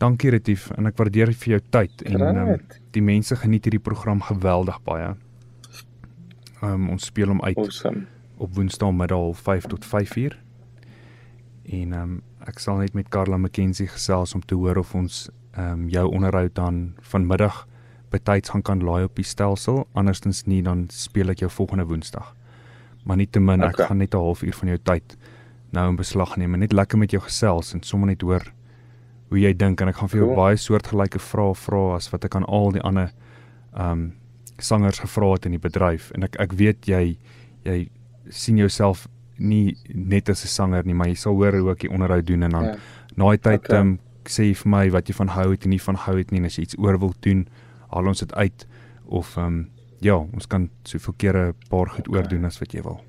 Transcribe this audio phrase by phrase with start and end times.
[0.00, 2.54] Dankie Retief en ek waardeer vir jou tyd en um,
[2.94, 5.10] die mense geniet hierdie program geweldig baie.
[6.64, 8.06] Um, ons speel hom uit awesome.
[8.40, 10.38] op Woensdaagmiddag 5 tot 5uur.
[11.80, 12.14] En um,
[12.48, 15.26] ek sal net met Karla McKenzie gesels om te hoor of ons
[15.60, 16.78] um, jou onderhoud dan
[17.12, 17.66] vanmiddag
[18.10, 22.32] betyds gaan kan laai op die stelsel, andersins nie dan speel ek jou volgende Woensdag.
[23.04, 23.84] Maar nietemin okay.
[23.84, 25.16] ek gaan net 'n halfuur van jou tyd
[25.76, 28.48] nou in beslag neem en net lekker met jou gesels en sommer net hoor
[29.30, 30.36] hoe jy dink en ek gaan vir jou cool.
[30.36, 33.12] baie soortgelyke vrae vra as wat ek aan al die ander
[33.78, 34.12] um
[34.60, 37.16] sangers gevra het in die bedryf en ek ek weet jy
[37.64, 37.88] jy
[38.28, 39.06] sien jouself
[39.40, 42.42] nie net as 'n sanger nie, maar jy sal hoor hoe ek die onderhoud doen
[42.42, 42.76] en dan ja.
[43.16, 43.78] na die tyd okay.
[43.80, 43.98] um,
[44.28, 46.46] sê vir my wat jy van hou het en nie van hou het nie en
[46.46, 47.46] as jy iets oor wil doen,
[47.88, 48.66] haal ons dit uit
[49.06, 49.68] of ehm um,
[50.00, 52.20] ja, ons kan soveel kere 'n paar goed okay.
[52.20, 53.00] oordoen as wat jy wil.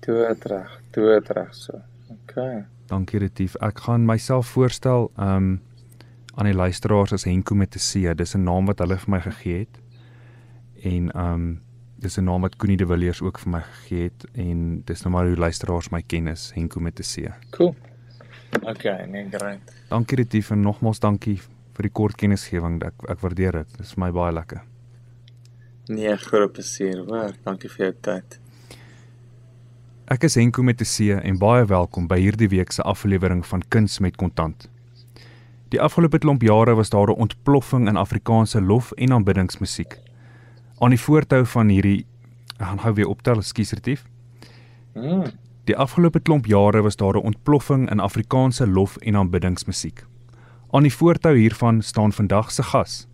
[0.00, 1.80] Toe reg, toe reg so.
[2.08, 2.64] OK.
[2.88, 3.54] Dankie Retief.
[3.60, 5.60] Ek gaan myself voorstel ehm um,
[6.38, 8.16] aan die luisteraars as Henko met 'n C.
[8.16, 9.80] Dis 'n naam wat hulle vir my gegee het.
[10.82, 11.60] En ehm um,
[11.98, 15.12] dis 'n naam wat Koenie de Villiers ook vir my gegee het en dis nou
[15.14, 17.32] maar hoe luisteraars my ken is Henko met 'n C.
[17.50, 17.74] Cool.
[18.62, 19.60] Okay, nee, great.
[19.88, 21.40] Dankie Retief en nogmaals dankie
[21.74, 22.82] vir die kort kennisgewing.
[22.82, 23.70] Ek ek waardeer dit.
[23.76, 24.62] Dit is vir my baie lekker.
[25.88, 27.04] Nee, groot plesier.
[27.04, 28.40] Waar, dankie vir jou tyd.
[30.08, 33.62] Ek is Henko met 'n C en baie welkom by hierdie week se aflewering van
[33.68, 34.70] Kuns met Kontant.
[35.68, 39.98] Die afgelope klomp jare was daar 'n ontploffing in Afrikaanse lof- en aanbiddingsmusiek.
[40.78, 42.06] Aan die voortou van hierdie
[42.56, 44.04] gaan hou weer optel, skus retief.
[44.94, 45.24] Mm.
[45.64, 50.06] Die afgelope klomp jare was daar 'n ontploffing in Afrikaanse lof- en aanbiddingsmusiek.
[50.70, 53.06] Aan die voortou hiervan staan vandag se gas.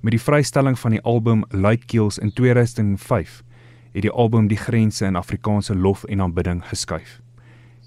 [0.00, 3.42] Met die vrystelling van die album Luitkeels in 2005
[3.92, 7.20] het die album die grense in Afrikaanse lof en aanbidding geskuif.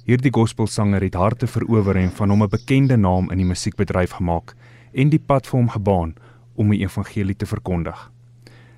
[0.04, 4.56] Hierdie gospelsanger het harte verower en van hom 'n bekende naam in die musiekbedryf gemaak
[4.92, 6.14] en die pad vir hom gebaan
[6.56, 8.12] om die evangelie te verkondig.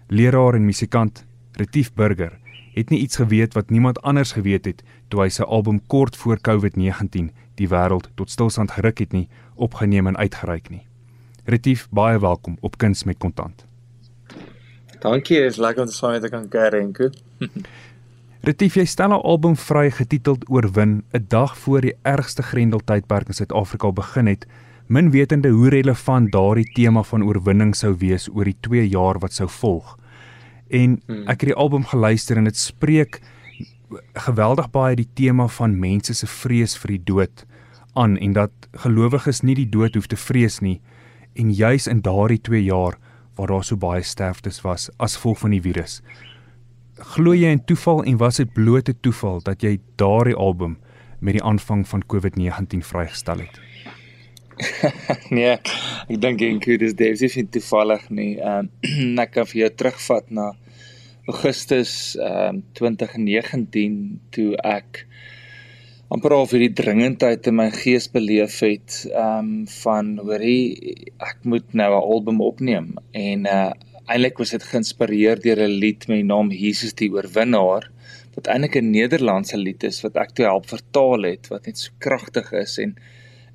[0.07, 2.39] Leraar en musikant Retief Burger
[2.75, 6.37] het nie iets geweet wat niemand anders geweet het toe hy sy album kort voor
[6.37, 10.83] COVID-19 die wêreld tot stilstand geruk het nie, opgeneem en uitgereik nie.
[11.45, 13.65] Retief, baie welkom op Kuns met Kontant.
[15.05, 17.19] Dankie, is lekker om saam te kan kuier en goed.
[18.45, 23.37] Retief, jy stel 'n album vry getiteld Oorwin, 'n dag voor die ergste grendeltydperk in
[23.37, 24.45] Suid-Afrika begin het,
[24.87, 29.33] min wetende hoe relevant daardie tema van oorwinning sou wees oor die 2 jaar wat
[29.33, 29.97] sou volg.
[30.69, 31.27] En hmm.
[31.27, 33.21] ek het die album geluister en dit spreek
[34.13, 37.45] geweldig baie die tema van mense se vrees vir die dood
[37.93, 40.81] aan en dat gelowiges nie die dood hoef te vrees nie
[41.33, 42.97] en juis in daardie 2 jaar
[43.35, 46.01] waar daar so baie sterftes was as gevolg van die virus.
[47.15, 50.77] Glo jy in toeval en was dit blote toeval dat jy daardie album
[51.19, 53.59] met die aanvang van COVID-19 vrygestel het?
[55.35, 58.31] nee, ek dink en dit is definitief nie toevallig nie.
[58.39, 60.53] Ehm ek kan vir jou terugvat na
[61.27, 63.99] Augustus ehm um, 2019
[64.35, 65.03] toe ek
[66.13, 71.73] amper al vir die dringendheid in my gees beleef het um, van hoorie ek moet
[71.73, 73.71] nou 'n album opneem en uh
[74.05, 77.89] eintlik was dit geïnspireer deur 'n lied met die naam Jesus die oorwinnaar
[78.35, 81.91] wat eintlik 'n Nederlandse lied is wat ek toe help vertaal het wat net so
[81.97, 82.93] kragtig is en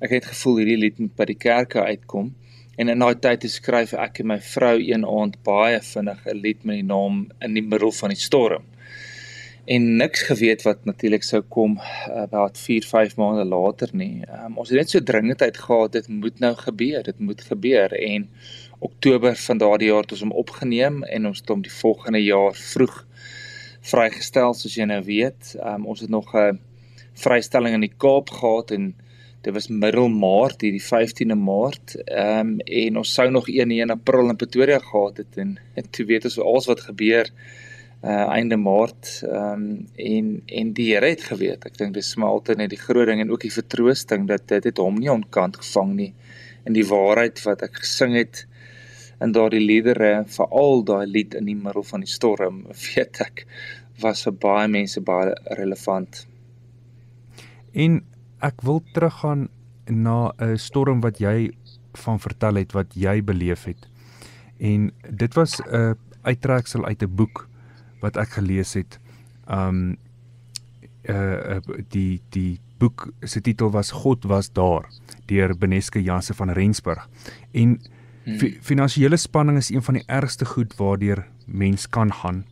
[0.01, 2.33] ek het gevoel hierdie lied moet by die kerke uitkom.
[2.77, 6.65] En in daai tyd skryf ek en my vrou een aand baie vinnig 'n lied
[6.65, 8.65] met die naam in die middel van die storm
[9.65, 11.77] en niks geweet wat natuurlik sou kom
[12.09, 14.23] about 4 5 maande later nie.
[14.25, 18.29] Um, ons het net so dringendheid gehad dit moet nou gebeur, dit moet gebeur en
[18.79, 22.57] Oktober van daardie jaar het ons hom opgeneem en ons het hom die volgende jaar
[22.57, 23.03] vroeg
[23.91, 25.55] vrygestel soos jy nou weet.
[25.61, 26.59] Um, ons het nog 'n
[27.13, 28.93] vrystelling in die Kaap gehad en
[29.41, 31.95] dit was middel Maart, hierdie 15de Maart.
[32.05, 35.89] Ehm um, en ons sou nog 1 in April in Pretoria gehad het en, en
[35.93, 37.29] toe weet ons alles wat gebeur
[38.01, 41.65] uh einde Maart ehm um, en en die Here het geweet.
[41.65, 44.63] Ek dink dis maar altyd net die groot ding en ook die vertroosting dat dit
[44.63, 46.13] het hom nie onkant gevang nie.
[46.65, 48.47] En die waarheid wat ek gesing het
[49.21, 53.45] in daardie liedere, veral daai lied in die middel van die storm, weet ek
[54.01, 56.25] was vir baie mense baie relevant.
[57.77, 58.01] En
[58.41, 59.49] ek wil teruggaan
[59.85, 61.51] na 'n storm wat jy
[61.93, 63.85] van vertel het wat jy beleef het.
[64.57, 65.93] En dit was 'n
[66.25, 67.50] uittreksel uit 'n boek
[68.01, 68.99] wat ek gelees het.
[69.47, 69.97] Um
[71.09, 71.57] uh
[71.89, 74.85] die die boek se titel was God was daar
[75.25, 77.09] deur Beneske Janse van Rensburg.
[77.51, 77.79] En
[78.23, 78.37] hmm.
[78.37, 82.45] fi finansiële spanning is een van die ergste goed waardeur mens kan gaan.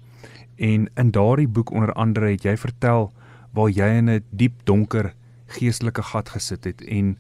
[0.55, 3.11] En in daardie boek onder andere het jy vertel
[3.53, 5.13] waar jy in 'n diep donker
[5.47, 7.17] geestelike gat gesit het en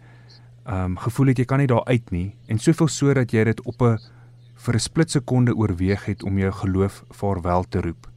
[0.65, 3.43] ehm um, gevoel het jy kan nie daar uit nie en soveel so dat jy
[3.43, 3.97] dit op 'n
[4.55, 8.08] vir 'n splitsekonde oorweeg het om jou geloof vaarwel te roep.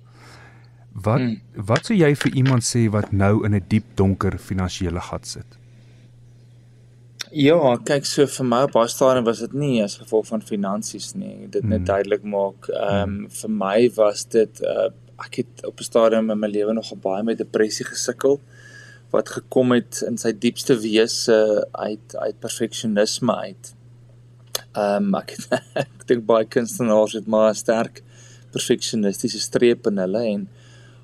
[0.93, 1.41] Wat hmm.
[1.67, 5.59] wat sou jy vir iemand sê wat nou in 'n diep donker finansiële gat sit?
[7.33, 11.15] Ja, kyk so vir my op baie stadium was dit nie as gevolg van finansies
[11.15, 11.49] nie.
[11.49, 11.87] Dit net hmm.
[11.87, 12.69] duidelik maak.
[12.69, 14.91] Ehm um, vir my was dit uh
[15.23, 18.41] ek het op 'n stadium in my lewe nogal baie met depressie gesukkel
[19.11, 23.75] wat gekom het in sy diepste wese uit uit perfeksionisme uit.
[24.73, 25.37] Ehm um, ek
[25.85, 28.03] ek dink baie kunstenaars het maar sterk
[28.53, 30.49] perfeksionistiese streep in hulle en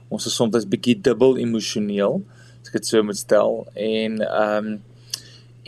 [0.09, 2.23] ons is soms 'n bietjie dubbel emosioneel
[2.61, 4.83] as ek dit so moet stel en ehm um,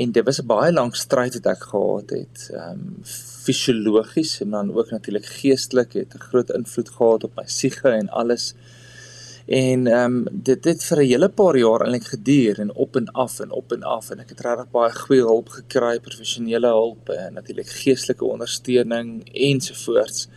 [0.00, 2.50] en dit was 'n baie lang stryd wat ek gehad het.
[2.52, 3.04] Ehm um,
[3.44, 8.08] fisiologies en dan ook natuurlik geestelik het 'n groot invloed gehad op my siege en
[8.08, 8.54] alles.
[9.46, 13.06] En ehm um, dit het vir 'n hele paar jaar eintlik geduur en op en
[13.12, 17.08] af en op en af en ek het regtig baie goeie hulp gekry, professionele hulp
[17.08, 20.28] en natuurlik geestelike ondersteuning ensovoorts.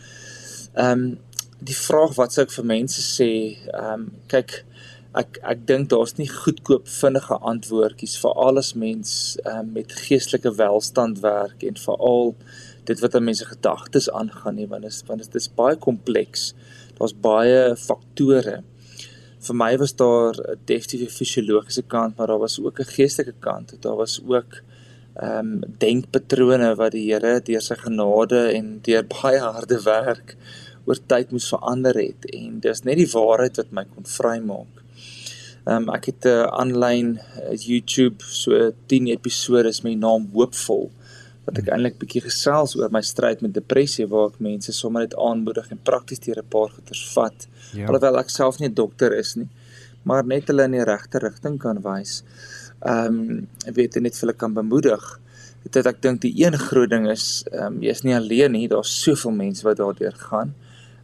[0.74, 1.18] Ehm um,
[1.66, 3.32] die vraag wat sou ek vir mense sê,
[3.72, 4.64] ehm um, kyk
[5.20, 9.12] ek ek dink daar's nie goedkoop vinnige antwoordjies vir alles mens
[9.46, 12.34] um, met geestelike welstand werk en veral
[12.90, 16.52] dit wat aan mense gedagtes aangaan nie want dit is want dit is baie kompleks.
[16.98, 18.62] Daar's baie faktore.
[19.44, 23.78] Vir my was daar 'n definitiewe fisiologiese kant, maar daar was ook 'n geestelike kant.
[23.82, 24.62] Daar was ook
[25.16, 30.36] ehm um, denkpatrone wat die Here deur sy genade en deur baie harde werk
[30.86, 34.82] oor tyd moes verander het en dis net die waarheid wat my kon vrymaak.
[35.64, 40.04] Ehm um, ek het 'n uh, aanlyn uh, YouTube so 10 episode is met die
[40.08, 40.92] naam Hoopvol
[41.46, 45.16] wat ek eintlik bietjie gesels oor my stryd met depressie waar ek mense sommer net
[45.16, 47.48] aanmoedig en prakties deur 'n paar goeters vat.
[47.74, 47.88] Ja.
[47.88, 49.50] Alhoewel ek self nie 'n dokter is nie,
[50.04, 52.24] maar net hulle in die regte rigting kan wys.
[52.86, 55.20] Ehm um, ek weet net vir hulle kan bemoedig.
[55.64, 58.68] Dit ek dink die een groot ding is ehm um, jy is nie alleen nie,
[58.68, 60.54] daar's soveel mense wat daardeur gaan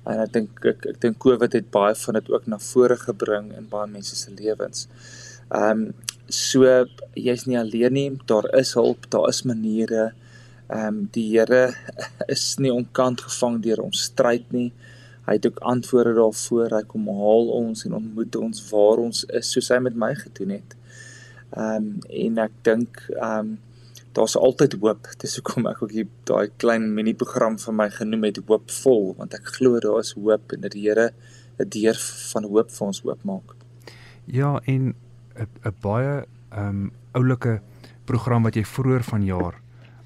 [0.05, 3.51] en ek dink ek ek dink Covid het baie van dit ook na vore gebring
[3.57, 4.87] in baie mense se lewens.
[5.49, 5.93] Ehm um,
[6.29, 6.65] so
[7.17, 10.11] jy's nie alleen nie, daar is hulp, daar is maniere.
[10.69, 11.73] Ehm um, die Here
[12.35, 14.69] is nie onkant gevang deur ons stryd nie.
[15.25, 16.73] Hy het ook antwoorde daarvoor.
[16.77, 20.59] Hy kom haal ons en ontmoet ons waar ons is, soos hy met my gedoen
[20.59, 20.77] het.
[21.57, 21.89] Ehm um,
[22.27, 23.57] en ek dink ehm um,
[24.13, 25.07] daar's altyd hoop.
[25.21, 25.93] Dis hoekom ek ook
[26.29, 30.53] daai klein mini program vir my genoem het hoopvol want ek glo daar is hoop
[30.55, 31.11] en dat die Here
[31.59, 31.97] 'n deur
[32.33, 33.55] van hoop vir ons oopmaak.
[34.25, 34.95] Ja, en
[35.37, 37.61] 'n baie ehm um, oulike
[38.05, 39.61] program wat jy vroeër vanjaar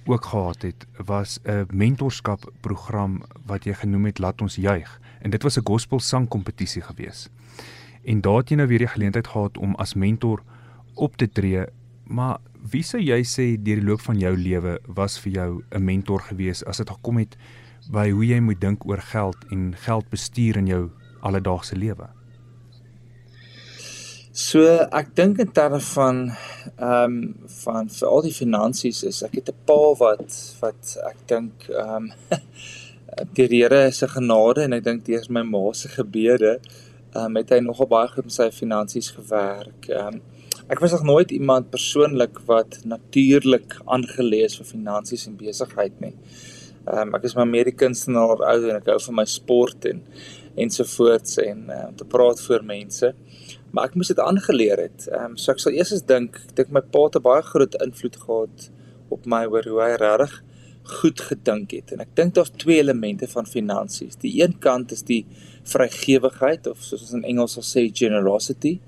[0.05, 5.29] ook gehad het was 'n mentorskap program wat jy genoem het Laat ons juig en
[5.29, 7.29] dit was 'n gospel sang kompetisie gewees.
[8.03, 10.43] En daar het jy nou weer die geleentheid gehad om as mentor
[10.93, 11.65] op te tree,
[12.05, 12.39] maar
[12.71, 16.21] wie sou jy sê deur die loop van jou lewe was vir jou 'n mentor
[16.21, 17.37] gewees as dit gekom het
[17.91, 20.91] by hoe jy moet dink oor geld en geld bestuur in jou
[21.21, 22.07] alledaagse lewe?
[24.33, 26.31] So ek dink in terme van
[26.77, 31.19] ehm um, van vir al die finansies is ek het 'n pa wat wat ek
[31.27, 32.11] dink ehm um,
[33.37, 36.59] die Here se genade en ek dink deur my ma se gebede
[37.13, 39.89] ehm um, het hy nogal baie goed met sy finansies gewerk.
[39.89, 40.21] Ehm um,
[40.67, 46.13] Ek was nog nooit iemand persoonlik wat natuurlik aangelees vir finansies en besigheid nie.
[46.83, 49.85] Ehm um, ek is maar meer die kunstenaar ou en ek hou van my sport
[49.87, 50.01] en
[50.59, 53.13] ensovoorts en om um, te praat voor mense.
[53.71, 55.07] Maar ek moes dit aangeleer het.
[55.11, 57.45] Ehm um, so ek sal eers eens dink, ek dink my pa het 'n baie
[57.51, 58.69] groot invloed gehad
[59.09, 60.41] op my oor hoe hy regtig
[60.83, 61.93] goed gedink het.
[61.95, 64.19] En ek dink daar's twee elemente van finansies.
[64.19, 65.23] Die een kant is die
[65.63, 68.79] vrygewigheid of soos ons in Engels sal sê generosity.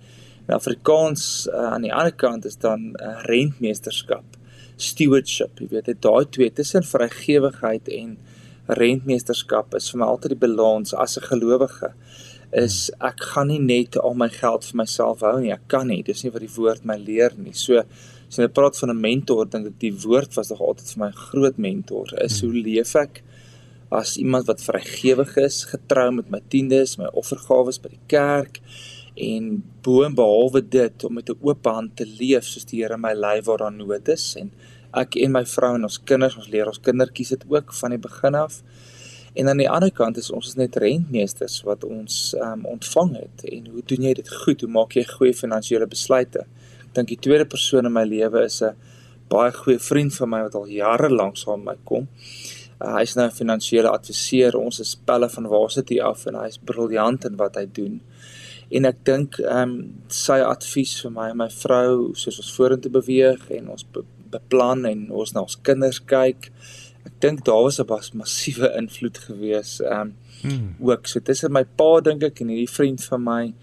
[0.45, 4.37] In Afrikaans uh, aan die ander kant is dan uh, rentmeesterskap,
[4.77, 5.59] stewardship.
[5.59, 8.17] Jy weet, daai twee tussen vrygewigheid en
[8.67, 11.93] rentmeesterskap is vir my altyd die balans as 'n gelowige
[12.55, 15.51] is ek gaan nie net al my geld vir myself hou nie.
[15.51, 16.03] Ek kan nie.
[16.03, 17.53] Dis nie wat die woord my leer nie.
[17.53, 21.05] So as jy praat van 'n mentor, dink ek die woord was nog altyd vir
[21.05, 22.05] my groot mentor.
[22.21, 23.23] Is hoe leef ek
[23.91, 28.59] as iemand wat vrygewig is, getrou met my tiendes, my offergawe by die kerk
[29.15, 33.41] en boonbehalwe dit om met 'n oop hand te leef soos die Here my lei
[33.41, 34.36] waar daar nood is.
[34.36, 34.51] En
[34.93, 38.00] ek en my vrou en ons kinders ons leer ons kindertjies dit ook van die
[38.00, 38.63] begin af.
[39.34, 43.43] En aan die ander kant is ons is net rentmeesters wat ons um, ontvang het.
[43.51, 44.62] En hoe doen jy dit goed?
[44.62, 46.45] Hoe maak jy goeie finansiële besluite?
[46.93, 48.75] Dink die tweede persoon in my lewe is 'n
[49.27, 52.07] baie goeie vriend van my wat al jare lank saam met my kom.
[52.81, 54.55] Uh, hy's nou 'n finansiële adviseur.
[54.55, 58.01] Ons is pelle van Varsity af en hy's briljant in wat hy doen
[58.69, 59.75] en ek dink ehm um,
[60.10, 63.86] sy advies vir my en my vrou soos ons vorentoe beweeg en ons
[64.34, 66.50] beplan en ons na ons kinders kyk.
[67.05, 69.81] Ek dink daar was 'n massiewe invloed gewees.
[69.81, 70.75] Ehm um, hmm.
[70.79, 73.53] ook so tussen my pa dink ek en hierdie vriend van my.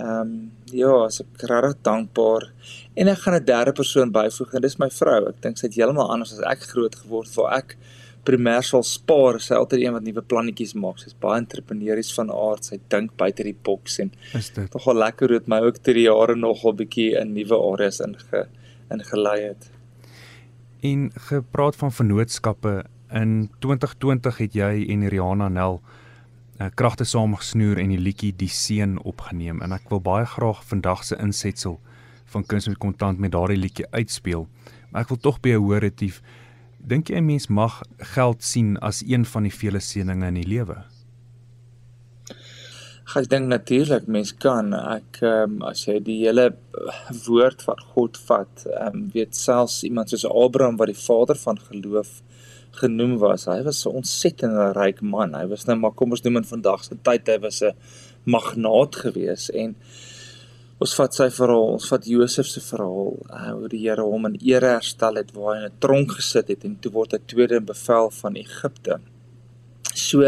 [0.00, 2.50] Ehm um, ja, as ek regtig dankbaar
[2.94, 5.28] en ek gaan 'n derde persoon byvoeg en dis my vrou.
[5.28, 7.76] Ek dink sy het heeltemal anders as ek groot geword waar ek
[8.24, 9.40] primêr sal spaar.
[9.42, 11.00] Sy altyd een wat nuwe plannetjies maak.
[11.02, 12.68] Sy's baie entrepreneurs van aard.
[12.68, 15.82] Sy dink buite die boks en is dit tog al lekker hoe dit my ook
[15.84, 18.46] deur die jare nog 'n bietjie in nuwe areas inge
[18.90, 19.70] ingelei het.
[20.82, 25.80] En gepraat van vennootskappe in 2020 het jy en Rihanna Nel
[26.60, 31.04] uh, kragte saamgesnoer en die liedjie Die Seën opgeneem en ek wil baie graag vandag
[31.04, 31.80] se insetsel
[32.24, 34.46] van kuns met kontant met daardie liedjie uitspeel.
[34.90, 36.20] Maar ek wil tog by jou hoor retief
[36.80, 37.82] Dink jy 'n mens mag
[38.14, 40.84] geld sien as een van die vele seëninge in die lewe?
[43.10, 46.52] Ek dink natuurlik mens kan ek um, as jy die hele
[47.26, 52.22] woord van God vat, um, weet selfs iemand soos Abraham wat die vader van geloof
[52.78, 53.48] genoem was.
[53.50, 55.34] Hy was 'n ontsettende ryk man.
[55.34, 57.74] Hy was nou maar kom ons noem in vandag se tyd hy was 'n
[58.24, 59.74] magnaat gewees en
[60.80, 64.38] Ons vat sy verhaal, ons vat Josef se verhaal, uh, hoe die Here hom in
[64.48, 67.58] ere herstel het waar hy in 'n tronk gesit het en toe word hy tweede
[67.60, 68.96] in bevel van Egipte.
[69.94, 70.24] So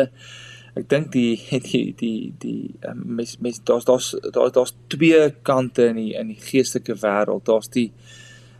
[0.76, 1.40] ek dink die
[1.70, 6.28] die die die um, mes mes daar's daar's daar's daar's twee kante in die in
[6.28, 7.48] die geestelike wêreld.
[7.48, 7.88] Daar's die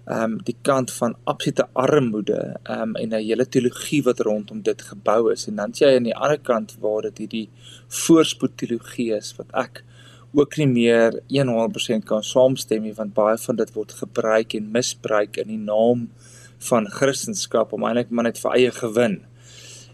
[0.09, 4.63] ehm um, die kant van absolute armoede ehm um, en 'n hele teologie wat rondom
[4.63, 7.49] dit gebou is en dan jy aan die ander kant waar dit hierdie
[7.89, 9.85] voorspoed teologie is wat ek
[10.33, 15.37] ook nie meer 100% kan saamstem nie want baie van dit word gebruik en misbruik
[15.37, 16.09] in die naam
[16.69, 19.21] van Christendom om eintlik maar net vir eie gewin.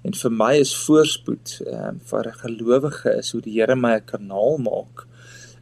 [0.07, 3.95] En vir my is voorspoed ehm um, vir 'n gelowige is hoe die Here my
[3.97, 5.07] 'n kanaal maak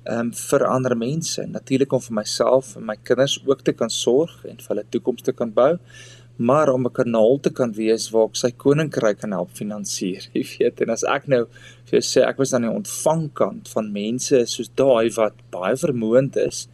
[0.04, 1.46] ehm um, vir ander mense.
[1.46, 5.22] Natuurlik om vir myself en my kinders ook te kan sorg en vir hulle toekoms
[5.22, 5.78] te kan bou,
[6.36, 10.28] maar om 'n kanaal te kan wees waar ek sy koninkryk kan help finansier.
[10.34, 11.46] Jy weet, en as ek nou
[11.86, 16.36] vir jou sê ek was aan die ontvangkant van mense soos daai wat baie vermoënd
[16.36, 16.68] is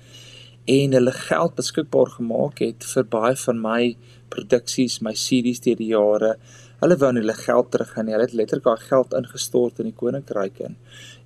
[0.66, 3.96] en hulle geld beskikbaar gemaak het vir baie van my
[4.30, 6.36] produksies, my series deur die jare.
[6.80, 10.60] Hulle wou hulle geld terug en hulle het letterlik daai geld ingestort in die koninkryk
[10.60, 10.76] in.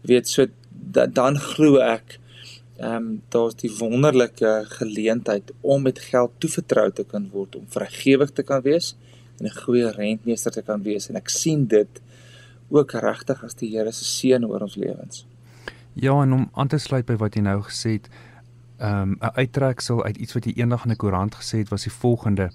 [0.03, 0.47] Jy weet, so
[0.93, 2.19] dan glo ek
[2.77, 8.31] ehm um, daar's die wonderlike geleentheid om met geld toevertrou te kan word om vrygewig
[8.31, 8.97] te kan wees
[9.39, 12.03] en 'n goeie rentmeester te kan wees en ek sien dit
[12.69, 15.27] ook regtig as die Here se seën oor ons lewens.
[15.93, 18.09] Ja, en om aan te sluit by wat jy nou gesê het,
[18.79, 21.83] ehm um, 'n uittreksel uit iets wat jy eendag in 'n koerant gesê het was
[21.83, 22.51] die volgende: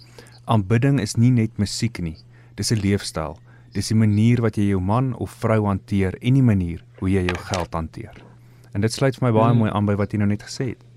[0.45, 2.17] Aanbidding is nie net musiek nie,
[2.55, 3.37] dis 'n leefstyl.
[3.71, 7.23] Dis die manier wat jy jou man of vrou hanteer en die manier hoe jy
[7.23, 8.30] jou geld hanteer.
[8.71, 9.59] En dit sluit vir my baie hmm.
[9.63, 10.87] mooi aan by wat jy nou net gesê het.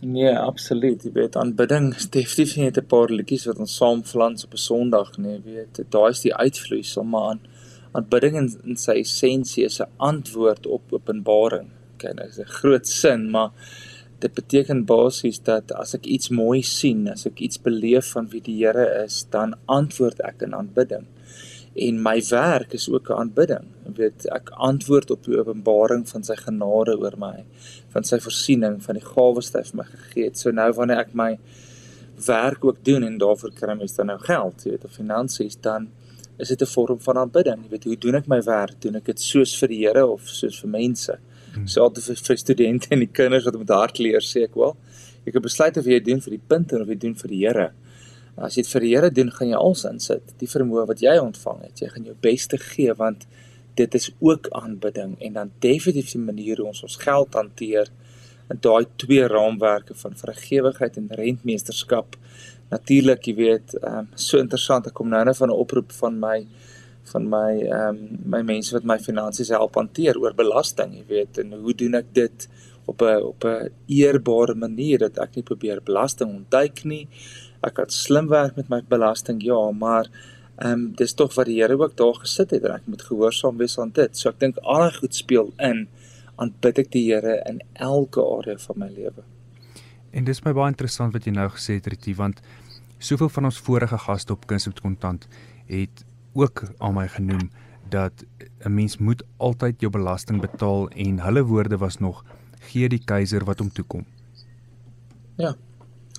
[0.00, 1.02] Nee, absoluut.
[1.02, 4.54] Jy weet, aanbidding is definitief nie net 'n paar liedjies wat ons saam flans op
[4.54, 5.80] 'n Sondag nie, weet.
[5.90, 7.40] Daai is die uitvloeisel maar aan
[7.92, 11.68] aanbidding in, in sy essensie is 'n antwoord op openbaring.
[11.94, 13.50] Okay, nou is 'n groot sin, maar
[14.20, 18.40] dit beteken basies dat as ek iets mooi sien, as ek iets beleef van wie
[18.40, 21.06] die Here is, dan antwoord ek in aanbidding
[21.86, 23.66] en my werk is ook 'n aanbidding.
[23.86, 27.44] Jy weet, ek antwoord op die openbaring van sy genade oor my,
[27.88, 30.38] van sy voorsiening, van die gawes wat hy vir my gegee het.
[30.38, 31.38] So nou wanneer ek my
[32.26, 35.88] werk ook doen en daarvoor kry mens dan nou geld, jy weet, of finansies, dan
[36.38, 37.62] is dit 'n vorm van aanbidding.
[37.62, 38.80] Jy weet, hoe doen ek my werk?
[38.80, 41.18] Doen ek dit soos vir die Here of soos vir mense?
[41.54, 41.66] Hmm.
[41.66, 44.76] So altyd vir, vir studente en die kinders wat met hart leer, sê ek wel,
[45.24, 47.46] jy kan besluit of jy dit doen vir die punte of jy doen vir die
[47.46, 47.72] Here.
[48.40, 51.16] As jy dit vir die Here doen, gaan jy alles insit, die vermoë wat jy
[51.18, 51.80] ontvang het.
[51.82, 53.26] Jy gaan jou beste gee want
[53.78, 57.90] dit is ook aanbidding en dan definitief die manier hoe ons ons geld hanteer
[58.50, 62.16] in daai twee raamwerke van vrygewigheid en rentmeesterskap.
[62.72, 66.18] Natuurlik, jy weet, ehm um, so interessant ek kom nou net van 'n oproep van
[66.20, 66.38] my
[67.12, 71.38] van my ehm um, my mense wat my finansies help hanteer oor belasting, jy weet,
[71.38, 72.48] en hoe doen ek dit
[72.86, 77.08] op 'n op 'n eerbare manier dat ek nie probeer belasting ontduik nie
[77.62, 80.10] ek kan slim werk met my belasting ja maar
[80.58, 83.58] ehm um, dis tog wat die Here ook daar gesit het en ek moet gehoorsaam
[83.58, 84.16] wees aan dit.
[84.18, 85.86] So ek dink al die goed speel in
[86.36, 89.22] aanbid ek die Here in elke area van my lewe.
[90.10, 92.42] En dis my baie interessant wat jy nou gesê het Ritie want
[92.98, 95.28] soveel van ons vorige gaste op kuns met kontant
[95.68, 97.50] het ook al my genoem
[97.88, 98.24] dat
[98.66, 102.24] 'n mens moet altyd jou belasting betaal en hulle woorde was nog
[102.60, 104.04] gee die keiser wat hom toekom
[105.36, 105.54] ja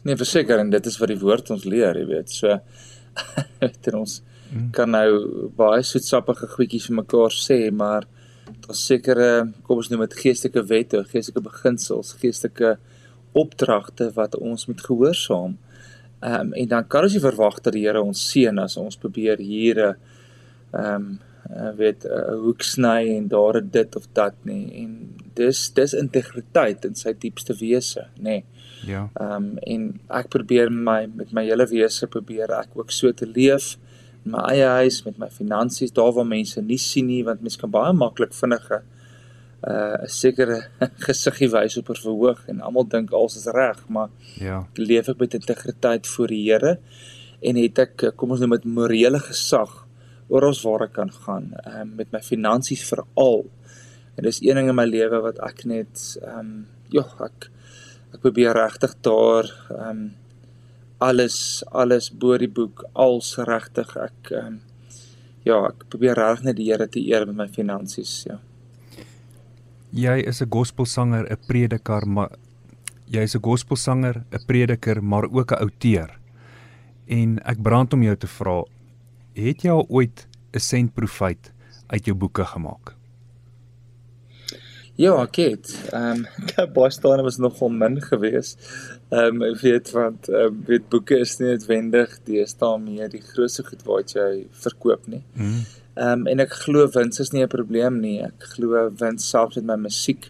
[0.04, 2.32] Nee, verseker en dit is wat die woord ons leer, jy weet.
[2.32, 2.56] So
[3.60, 4.70] dit ons hmm.
[4.76, 8.08] kan nou baie soetsappige goedjies vir mekaar sê, maar
[8.64, 9.30] daar's sekere
[9.68, 12.78] kom ons noem dit geestelike wette, geestelike beginsels, geestelike
[13.38, 15.58] opdragte wat ons moet gehoorsaam.
[16.20, 18.98] Ehm um, en dan kan ons nie verwag dat die Here ons seën as ons
[19.00, 19.96] probeer hier 'n
[20.74, 25.16] ehm um, uh, weet 'n uh, hoek sny en daar dit of dat nie en
[25.34, 28.44] dis dis integriteit in sy diepste wese nê nee.
[28.88, 29.88] Ja ehm um, en
[30.22, 33.76] ek probeer my met my hele wese probeer ek ook so te leef
[34.26, 37.60] in my eie huis met my finansies daar waar mense nie sien nie want mense
[37.60, 38.82] kan baie maklik vinnige
[39.68, 40.62] uh 'n sekere
[41.08, 44.10] gesiggie wys op 'n verhoog en almal dink alles is reg maar
[44.40, 46.80] ja leef ek met integriteit voor die Here
[47.42, 49.86] en het ek kom ons noem dit morele gesag
[50.30, 53.48] oral waar ek kan gaan, ehm um, met my finansies veral.
[54.16, 56.52] En dis een ding in my lewe wat ek net ehm um,
[56.94, 57.50] ja, ek
[58.14, 60.10] ek probeer regtig daar ehm um,
[61.00, 64.60] alles alles bo die boek als regtig ek ehm um,
[65.48, 68.40] ja, ek probeer reg net die Here te eer met my finansies, ja.
[69.92, 72.36] Jy is 'n gospelsanger, 'n prediker, maar
[73.08, 76.20] jy is 'n gospelsanger, 'n prediker, maar ook 'n outeur.
[77.08, 78.64] En ek brand om jou te vra,
[79.34, 81.52] het jy ooit 'n sentprofeet
[81.88, 82.99] uit jou boeke gemaak?
[85.00, 85.70] Ja, ek het.
[85.96, 88.60] Ehm um, baie staan was nogal min geweest.
[89.10, 93.24] Ehm um, ek weet want ehm um, weet boeke is nie noodwendig deesdae meer die
[93.24, 94.32] grootste goed wat jy
[94.66, 95.22] verkoop nie.
[95.38, 95.62] Mhm.
[95.96, 98.18] Ehm um, en ek glo wins is nie 'n probleem nie.
[98.28, 100.28] Ek glo wins selfs met my musiek.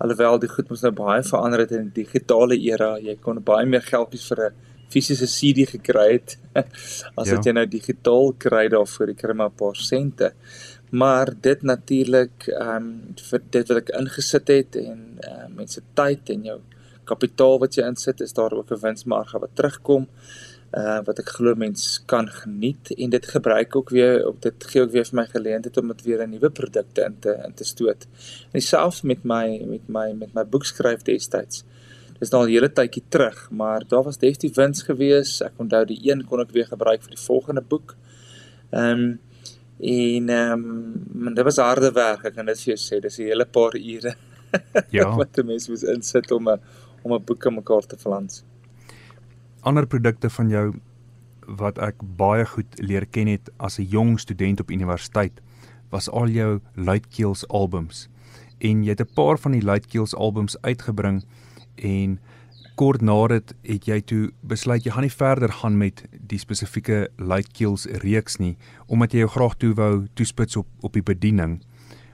[0.00, 2.96] Alhoewel die goed mos nou baie verander het in die digitale era.
[2.98, 4.52] Jy kon baie meer geldjies vir 'n
[4.88, 6.38] fisiese CD gekry het
[7.18, 7.50] as wat ja.
[7.50, 10.32] jy nou digitaal kry daarvoor, jy kry maar 'n paar sente.
[10.90, 15.82] Maar dit natuurlik ehm um, vir dit wat ek ingesit het en ehm uh, mense
[15.94, 16.58] tyd en jou
[17.04, 20.08] kapitaal wat jy insit, is daar ook 'n winsmarge wat terugkom.
[20.72, 24.82] Uh wat ek glo mense kan geniet en dit gebruik ook weer op dit gee
[24.82, 27.64] ook weer vir my geleentheid om dit weer 'n nuwe produkte in te in te
[27.64, 28.06] stoot.
[28.52, 31.64] En selfs met my met my met my boekskryf destyds
[32.20, 35.40] dis nou al 'n hele tydjie terug, maar daar was definitief wins gewees.
[35.42, 37.96] Ek onthou die een kon ek weer gebruik vir die volgende boek.
[38.70, 39.20] Ehm um,
[39.80, 40.64] en ehm
[41.26, 43.76] um, dit was harde werk, ek kan dit vir jou sê, dis 'n hele paar
[43.76, 44.14] ure.
[44.90, 45.16] Ja.
[45.16, 46.60] wat 'n mens moet insit om 'n
[47.02, 48.44] om 'n boek aan mekaar te flans.
[49.60, 50.74] Ander produkte van jou
[51.46, 55.40] wat ek baie goed leer ken het as 'n jong student op universiteit
[55.90, 58.08] was al jou Luitkeels albums.
[58.58, 61.24] En jy het 'n paar van die Luitkeels albums uitgebring
[61.74, 62.18] en
[62.76, 67.06] kort na dit het jy toe besluit jy gaan nie verder gaan met die spesifieke
[67.16, 71.60] Lightkeels reeks nie omdat jy jou graag toe wou toespits op op die bediening.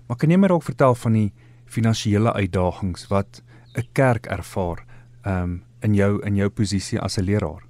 [0.06, 1.32] Maar kan jy my dalk vertel van die
[1.66, 3.42] finansiële uitdagings wat
[3.74, 4.86] 'n kerk ervaar
[5.26, 7.62] um in jou in jou posisie as 'n leraar?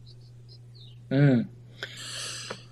[1.08, 1.48] Mm.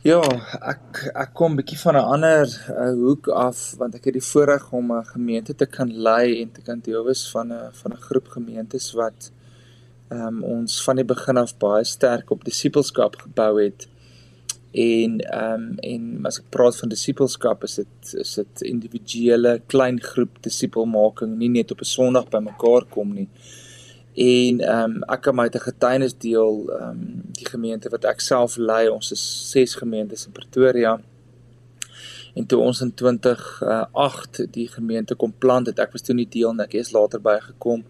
[0.03, 0.21] Ja,
[0.63, 4.73] ek ek kom bietjie van 'n ander uh, hoek af want ek het die voorreg
[4.73, 8.01] om 'n gemeente te kan lei en te kan deel wees van 'n van 'n
[8.09, 9.40] groep gemeentes wat ehm
[10.11, 13.89] um, ons van die begin af baie sterk op disippelskap gebou het.
[14.73, 19.99] En ehm um, en as ek praat van disippelskap is dit is dit individuele klein
[20.01, 23.29] groep disipelmaking, nie net op 'n Sondag bymekaar kom nie.
[24.15, 28.21] En ehm um, ek kan my te getuienis deel ehm um, die gemeente wat ek
[28.21, 31.01] self lei, ons is ses gemeentes in Pretoria.
[32.35, 36.53] En toe ons in 2008 die gemeente kom plant het, ek was toe nie deel
[36.55, 37.85] nie, ek is later bygekom.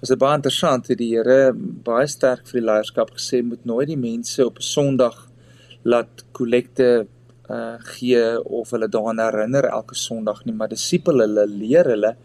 [0.00, 3.88] Was dit baie interessant het die Here baie sterk vir die leierskap gesê moet nooit
[3.88, 5.16] die mense op 'n Sondag
[5.84, 7.06] laat kollekte
[7.48, 12.16] uh gee of hulle daaraan herinner elke Sondag nie, maar disipels hulle leer hulle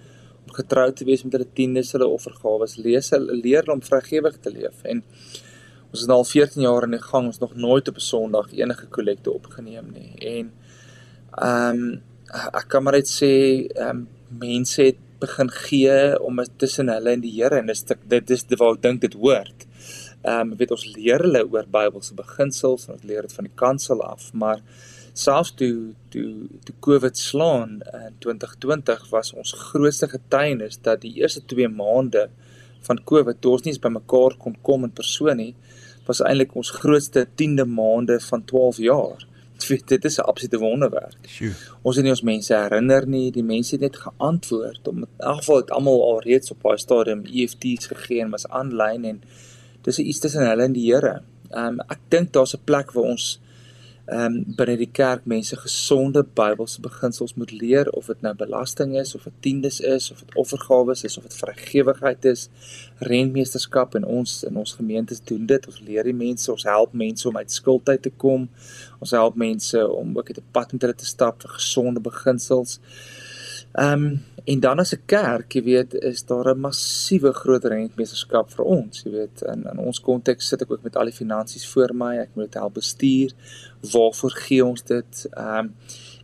[0.45, 4.51] om getrou te wees met hulle tiendes, hulle offergawes, lees hulle leer om vrygewig te
[4.51, 5.03] leef en
[5.91, 8.51] ons is nou al 14 jaar in die gang, ons nog nooit op 'n Sondag
[8.51, 10.11] enige kollekte opgeneem nie.
[10.19, 10.51] En
[11.37, 12.01] ehm um,
[12.53, 13.31] ek kan maar net sê
[13.75, 18.33] ehm um, mense het begin gee om tussen hulle en die Here en dis dit
[18.35, 19.67] is wat ek dink dit hoort.
[20.21, 23.57] Ehm um, weet ons leer hulle oor Bybelse beginsels en ons leer dit van die
[23.63, 24.61] kansel af, maar
[25.13, 31.41] selfs toe toe toe COVID slaan in 2020 was ons grootste getuienis dat die eerste
[31.53, 32.29] 2 maande
[32.87, 35.53] van COVID toe ons nie eens bymekaar kon kom in persoon nie
[36.07, 39.27] was eintlik ons grootste 10de maande van 12 jaar.
[39.93, 41.17] Dit is 'n absolute wonderwerk.
[41.27, 41.53] Sjoe.
[41.81, 44.87] Ons het nie ons mense herinner nie, die mense het net geantwoord.
[44.87, 48.47] Om in elk geval het almal al reeds op daai stadium EFT's gegee en was
[48.47, 49.21] aanlyn en
[49.81, 51.21] dis iets tussen hulle en die Here.
[51.51, 53.40] Ehm um, ek dink daar's 'n plek waar ons
[54.11, 58.97] ehm um, binne die kerk mense gesonde Bybelse beginsels moet leer of dit nou belasting
[58.99, 62.49] is of dit tiendes is of dit offergawes is of dit vrygewigheid is.
[62.99, 65.67] Rentmeesterskap en ons in ons gemeentes doen dit.
[65.67, 68.49] Ons leer die mense ons help mense om uit skuld uit te kom.
[68.99, 72.79] Ons help mense om ook 'n pad met hulle te stap vir gesonde beginsels
[73.71, 78.49] Ehm um, en dan as 'n kerk, jy weet, is daar 'n massiewe groot rentmeesterskap
[78.51, 79.41] vir ons, jy weet.
[79.41, 82.17] In in ons konteks sit ek ook met al die finansies voor my.
[82.17, 83.31] Ek moet dit help bestuur.
[83.81, 85.27] Waarvoor gee ons dit?
[85.31, 85.75] Ehm um,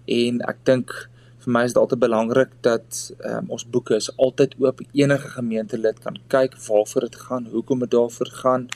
[0.06, 4.18] en ek dink vir my is dit altyd belangrik dat ehm um, ons boeke is
[4.18, 4.82] altyd oop.
[4.92, 8.68] Enige gemeentelid kan kyk waarvoor dit gaan, hoekom dit daarvoor gaan.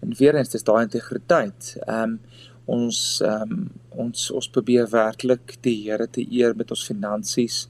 [0.00, 1.76] En weer eens, dis daai integriteit.
[1.86, 2.20] Ehm um,
[2.68, 7.64] ons ehm um, ons ons probeer werklik die Here te eer met ons finansies.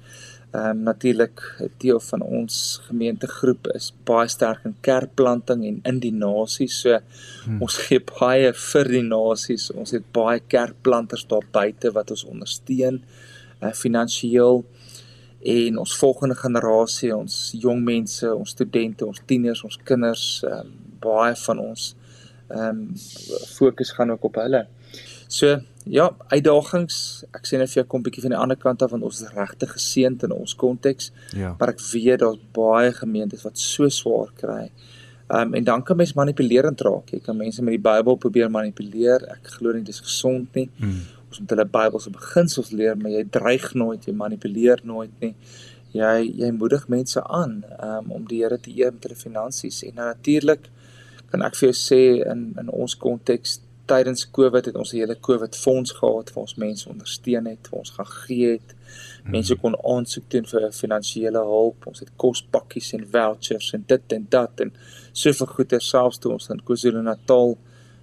[0.49, 1.43] Ehm um, natuurlik
[1.81, 2.59] deel van ons
[2.89, 6.81] gemeentegroep is baie sterk in kerkplanting en in die nasies.
[6.83, 7.63] So hmm.
[7.65, 9.71] ons gee baie vir die nasies.
[9.71, 13.03] Ons het baie kerkplanters daar buite wat ons ondersteun
[13.63, 14.65] uh, finansiëel
[15.39, 21.37] en ons volgende generasie, ons jong mense, ons studente, ons tieners, ons kinders, um, baie
[21.47, 21.93] van ons
[22.49, 22.83] ehm um,
[23.53, 24.65] fokus gaan ook op hulle.
[25.29, 27.25] So ja, uitdagings.
[27.37, 29.35] Ek sê net vir jou kom bietjie van die ander kant af want ons is
[29.37, 31.11] regtig geseënd in ons konteks.
[31.37, 31.55] Ja.
[31.61, 34.67] Maar ek weet daar's baie gemeentes wat so swaar kry.
[35.29, 37.13] Ehm um, en dan kan mens manipulerend raak.
[37.13, 39.25] Jy kan mense met die Bybel probeer manipuleer.
[39.37, 40.69] Ek glo nie dit is gesond nie.
[40.81, 41.03] Hmm.
[41.29, 45.35] Ons moet hulle Bybelse beginsels leer, maar jy dreig nooit, jy manipuleer nooit nie.
[45.93, 50.01] Jy jy moedig mense aan um, om die Here te eer met hulle finansies en
[50.01, 50.69] natuurlik
[51.29, 53.59] kan ek vir jou sê in in ons konteks
[53.89, 57.81] tydens Covid het ons 'n hele Covid fonds gehad waar ons mense ondersteun het, waar
[57.81, 58.75] ons gaan gee het.
[59.25, 61.87] Mense kon aansoek doen vir finansiële hulp.
[61.87, 64.73] Ons het kospakkies en vouchers en dit en dat en
[65.13, 67.59] soveel goeder selfs toe ons in KwaZulu-Natal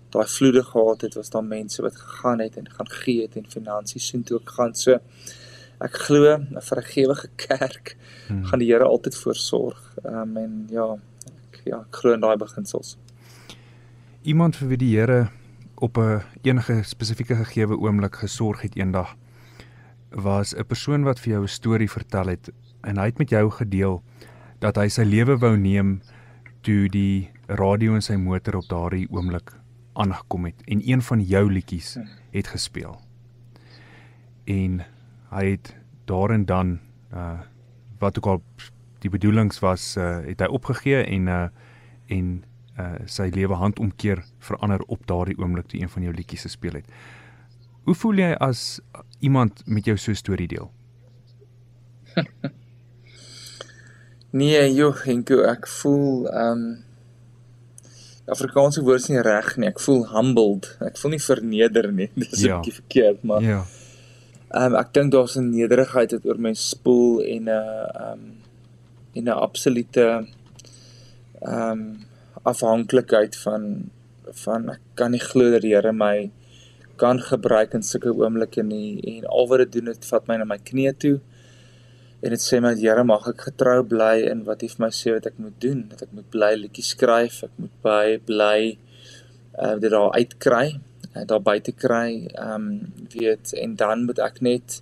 [0.10, 3.50] daai vloede gehad het, was daar mense wat gegaan het en gaan gee het en
[3.50, 4.76] finansies sien toe ook gaan.
[4.76, 5.00] So
[5.80, 8.46] ek glo 'n vergewige kerk hmm.
[8.46, 9.94] gaan die Here altyd voorsorg.
[10.04, 10.98] Ehm um, en ja,
[11.52, 12.98] ek ja, ek glo in daai beginsels
[14.26, 15.20] iemand vir wie die Here
[15.76, 19.16] op 'n enige spesifieke gegeewe oomblik gesorg het eendag
[20.10, 23.52] was 'n persoon wat vir jou 'n storie vertel het en hy het met jou
[23.52, 24.04] gedeel
[24.60, 26.02] dat hy sy lewe wou neem
[26.62, 29.54] toe die radio in sy motor op daardie oomblik
[29.94, 31.98] aangekom het en een van jou liedjies
[32.32, 33.00] het gespeel.
[34.44, 34.86] En
[35.30, 36.80] hy het daar en dan
[37.14, 37.40] uh
[38.00, 38.44] wat ook al
[39.00, 41.48] die bedoelings was, uh het hy opgegee en uh
[42.06, 42.44] en
[42.80, 46.86] uh sy lewe handomkeer verander op daardie oomblik toe een van jou liedjies gespeel het.
[47.86, 48.80] Hoe voel jy as
[49.20, 50.72] iemand met jou so 'n storie deel?
[54.40, 56.86] nee, joh, Henko, ek voel um
[58.26, 59.68] Afrikaanse woord is nie reg nie.
[59.70, 60.78] Ek voel humbled.
[60.82, 62.10] Ek voel nie verneder nie.
[62.18, 62.58] Dis ja.
[62.58, 63.66] 'n bietjie verkeerd, maar Ja.
[64.56, 68.42] Um ek dink daar's 'n nederigheid wat oor my spoel en 'n uh, um
[69.14, 70.28] en 'n absolute
[71.42, 72.05] um
[72.52, 73.68] afhanklikheid van
[74.46, 76.32] van ek kan nie glo dat die Here my
[77.02, 80.48] kan gebruik in sulke oomblikke nie en al wat dit doen dit vat my na
[80.50, 81.18] my knie toe
[82.22, 85.18] en dit sê my Here mag ek getrou bly in wat U vir my sê
[85.18, 88.58] wat ek moet doen dat ek moet bly liedjies skryf ek moet by bly
[89.60, 90.66] uh, dit daar uitkry
[91.12, 94.82] uh, daar buite kry ehm um, weet en dan moet ek net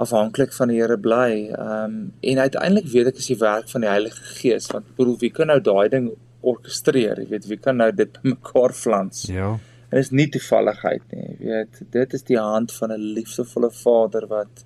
[0.00, 1.50] afhanklik van die Here bly.
[1.52, 5.18] Ehm um, en uiteindelik weet ek is die werk van die Heilige Gees want bedoel
[5.20, 9.26] wie kan nou daai ding orkestreer, jy weet, wie kan nou dit mekaar flans?
[9.28, 9.52] Ja.
[9.90, 14.26] Dit is nie toevalligheid nie, jy weet, dit is die hand van 'n liefdevolle Vader
[14.30, 14.64] wat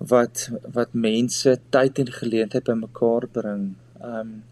[0.00, 3.74] wat wat mense tyd en geleentheid bymekaar bring.
[4.00, 4.42] Um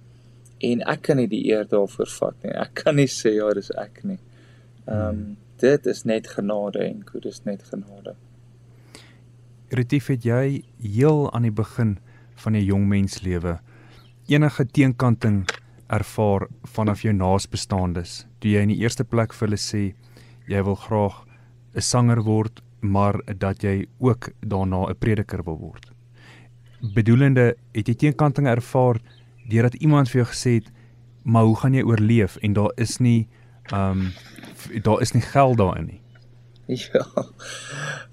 [0.61, 2.51] en ek kan nie die eer daarvoor vat nie.
[2.51, 4.18] Ek kan nie sê ja, dis ek nie.
[4.87, 5.37] Um hmm.
[5.59, 8.14] dit is net genade en goed is net genade.
[9.71, 11.99] Retief het jy heel aan die begin
[12.37, 13.59] van 'n jong mens lewe
[14.29, 15.49] enige teenkanting
[15.88, 18.27] ervaar vanaf jou naasbestaandes.
[18.40, 19.83] Toe jy in die eerste plek vir hulle sê
[20.48, 21.24] jy wil graag
[21.74, 25.90] 'n sanger word, maar dat jy ook daarna 'n prediker wil word.
[26.94, 29.01] Bedoelende, het jy teenkanting ervaar
[29.48, 30.70] deurdat iemand vir jou gesê het,
[31.24, 33.29] "Maar hoe gaan jy oorleef?" en daar is nie
[33.72, 34.12] ehm um,
[34.83, 36.01] daar is nie geld daarin nie.
[36.92, 37.07] Ja.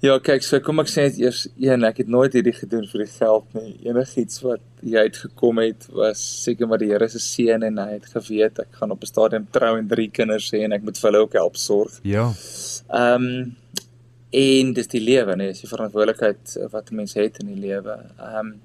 [0.04, 3.02] Ja, kyk, so kom ek sê net eers een, ek het nooit hierdie gedoen vir
[3.06, 3.70] die geld nie.
[3.88, 8.10] Enigiets wat jy uitgekom het was seker maar die Here se seën en hy het
[8.12, 11.10] geweet ek gaan op 'n stadium trou en drie kinders hê en ek moet vir
[11.10, 12.00] hulle ook help sorg.
[12.04, 12.32] Ja.
[12.92, 13.56] Ehm um,
[14.36, 17.96] en dis die lewe, nee, dis die verantwoordelikheid wat 'n mens het in die lewe.
[18.20, 18.60] Ehm um,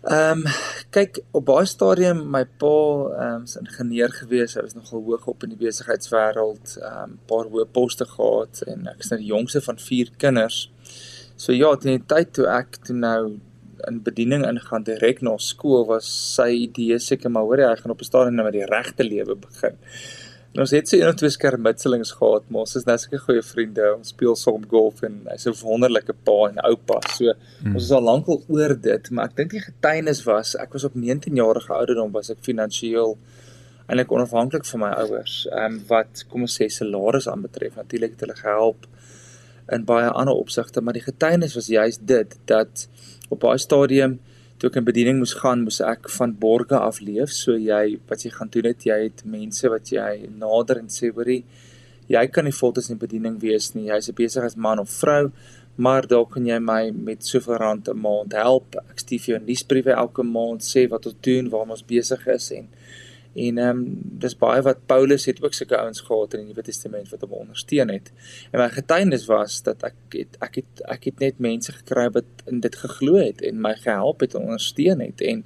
[0.00, 0.52] Ehm um,
[0.96, 2.68] kyk op baie stadium my pa
[3.10, 4.54] ehm um, is ingenieur gewees.
[4.56, 8.88] Hy was nogal hoog op in die besigheidswêreld, ehm um, paar hoë poste gehad en
[8.88, 10.62] ek is nou die jongste van vier kinders.
[11.36, 13.36] So ja, teen die tyd toe ek toe nou
[13.90, 17.96] in bediening ingaan direk na skool was sy idee seker maar hoor jy hy gaan
[17.96, 19.76] op 'n stadium nou met die regte lewe begin.
[20.50, 23.42] En ons het so een of twee skermutselings gehad, maar ons is nou seker goeie
[23.46, 23.84] vriende.
[23.94, 26.98] Ons speel saam golf en hy's 'n wonderlike pa en oupa.
[27.14, 27.32] So
[27.62, 27.74] hmm.
[27.74, 30.94] ons is al lankal oor dit, maar ek dink die getuienis was ek was op
[30.94, 33.16] 19 jarige ouderdom was ek finansiëel
[33.86, 35.46] eintlik onafhanklik van my ouers.
[35.50, 38.86] Ehm um, wat kom ons sê salaris aanbetref, natuurlik het hulle gehelp
[39.70, 42.88] in baie ander opsigte, maar die getuienis was juist dit dat
[43.28, 44.18] op baie stadium
[44.60, 47.32] toe ek in bediening moes gaan, moes ek van borge af leef.
[47.32, 51.08] So jy wat jy gaan doen het, jy het mense wat jy nader en sê
[51.16, 51.40] hoorie,
[52.12, 53.88] jy kan nie voltyds in bediening wees nie.
[53.88, 55.32] Jy's 'n besigheidsman of vrou,
[55.78, 58.76] maar dalk kan jy my met soveel rand 'n maand help.
[58.90, 62.52] Ek stuur vir jou nuusbriewe elke maand, sê wat ons doen, waar ons besig is
[62.52, 62.68] en
[63.34, 66.62] En ehm um, dis baie wat Paulus het ook sulke ouens gehad in die Nuwe
[66.66, 68.10] Testament wat hom ondersteun het.
[68.50, 72.48] En my getuienis was dat ek het ek het ek het net mense gekry wat
[72.50, 75.44] in dit geglo het en my gehelp het en ondersteun het en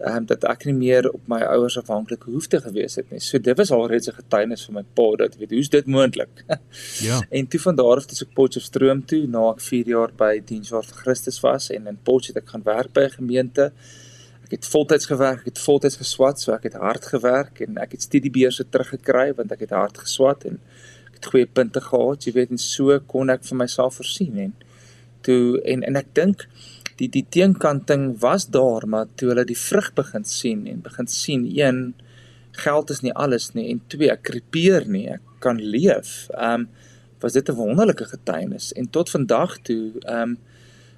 [0.00, 3.20] ehm um, dat ek nie meer op my ouers afhanklik hoef te gewees het nie.
[3.20, 6.44] So dit was alreeds 'n getuienis vir my pa dat weet hoe's dit moontlik.
[7.08, 7.20] ja.
[7.28, 10.84] En toe van daar af het ek Potchefstroom toe na ek 4 jaar by Dienswaar
[10.84, 13.72] vir Christus was en in Potchefstroom het ek gaan werk by 'n gemeente
[14.50, 17.92] ek het voltyds gewerk, ek het voltyds geswat, so ek het hard gewerk en ek
[17.94, 20.56] het studiebeurse teruggekry want ek het hard geswat en
[21.06, 24.56] ek het goeie punte gehad, jy weet en so kon ek vir myself voorsien en
[25.22, 26.42] toe en en ek dink
[26.98, 31.46] die die teenkanting was daar, maar toe hulle die vrug begin sien en begin sien
[31.46, 31.80] een
[32.58, 36.26] geld is nie alles nie en twee ek krepeer nie, ek kan leef.
[36.34, 36.68] Ehm um,
[37.20, 40.38] was dit 'n wonderlike getuienis en tot vandag toe ehm um,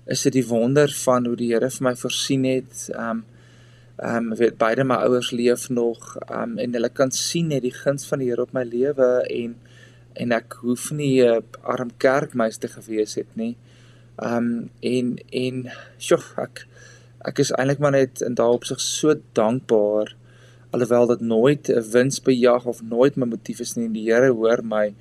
[0.06, 2.88] is dit die wonder van hoe die Here vir my voorsien het.
[2.94, 3.24] Ehm um,
[4.02, 7.62] Ehm um, weet beide my ouers leef nog ehm um, en hulle kan sien net
[7.62, 9.54] die guns van die Here op my lewe en
[10.22, 13.54] en ek hoef nie 'n uh, arm kerkmeester gewees het nie.
[14.16, 15.62] Ehm um, en en
[16.08, 16.66] sjoe ek
[17.30, 20.16] ek is eintlik maar net in daarop sig so dankbaar
[20.74, 23.88] alhoewel dit nooit 'n winsbejag of nooit my motief is nie.
[23.88, 24.94] Die Here hoor my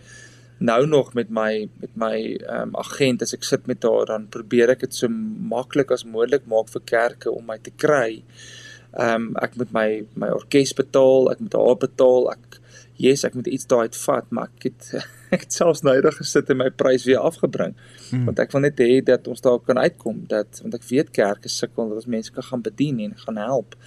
[0.59, 4.29] nou nog met my met my ehm um, agent as ek sit met haar dan
[4.29, 5.07] probeer ek dit so
[5.55, 8.11] maklik as moontlik maak vir kerke om my te kry.
[8.21, 8.60] Ehm
[8.99, 9.87] um, ek moet my
[10.19, 12.31] my orkes betaal, ek moet haar betaal.
[12.35, 12.59] Ek
[13.01, 14.91] yes, ek moet iets daai uitvat, maar ek het
[15.35, 17.73] ek het selfs noudig gesit en my prys weer afgebring.
[18.09, 18.25] Hmm.
[18.27, 21.51] Want ek wil net hê dat ons daar kan uitkom dat want ek weet kerke
[21.51, 23.77] sukkel dat ons mense kan gaan bedien en gaan help.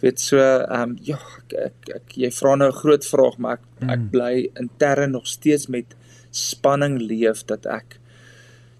[0.00, 3.60] Weet so ehm um, ja, ek, ek, ek jy vra nou 'n groot vraag, maar
[3.60, 3.94] ek hmm.
[3.96, 5.96] ek bly intern nog steeds met
[6.30, 8.00] spanning leef dat ek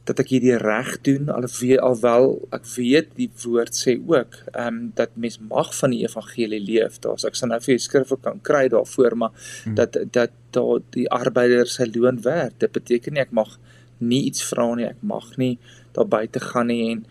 [0.07, 4.81] dat ek hierdie reg doen alweer alwel ek weet die woord sê ook ehm um,
[4.99, 7.01] dat mens mag van die evangelie leef.
[7.03, 9.33] Daar's ek sal nou vir jou skrifte kan kry daarvoor maar
[9.65, 9.75] hmm.
[9.79, 12.59] dat dat daar die arbeider sy loon werd.
[12.63, 13.57] Dit beteken nie ek mag
[13.99, 15.57] nie iets vra nie, ek mag nie
[15.97, 17.07] daar buite gaan nie en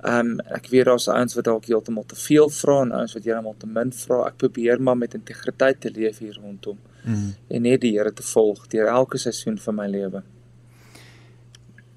[0.00, 3.24] ehm um, ek weet daar's ouens wat dalk heeltemal te veel vra en ouens wat
[3.24, 4.26] heeltemal te min vra.
[4.28, 7.32] Ek probeer maar met integriteit te leef hier rondom hmm.
[7.48, 10.22] en net die Here te volg deur elke seisoen van my lewe.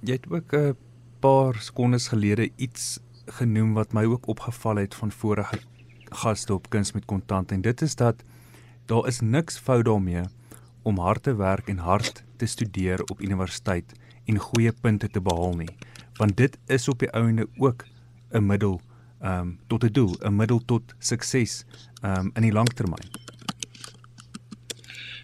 [0.04, 0.76] Jy het ook 'n
[1.20, 5.60] paar sekondes gelede iets genoem wat my ook opgeval het van vorige
[6.10, 8.24] gaste op kuns met kontant en dit is dat
[8.86, 10.24] daar is niks fout daarmee
[10.82, 13.94] om hard te werk en hard te studeer op universiteit
[14.26, 15.76] en goeie punte te behaal nie
[16.14, 17.86] want dit is op die ouene ook
[18.32, 18.82] 'n middel
[19.22, 21.66] um tot 'n doel 'n middel tot sukses
[22.02, 23.23] um in die langtermyn